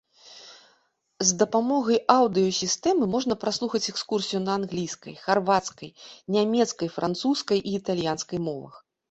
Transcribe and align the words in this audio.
З 1.31 1.33
дапамогай 1.41 1.99
аўдыёсістэмы 2.13 3.09
можна 3.17 3.37
праслухаць 3.43 3.83
экскурсію 3.93 4.41
на 4.47 4.57
англійскай, 4.61 5.13
харвацкай, 5.27 5.93
нямецкай, 6.39 6.93
французскай 6.99 7.63
і 7.67 7.77
італьянскай 7.83 8.39
мовах. 8.49 8.83